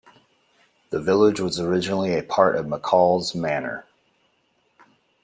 [0.89, 3.85] The village was originally a part of McCall's Manor.